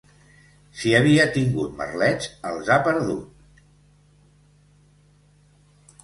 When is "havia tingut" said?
0.99-1.75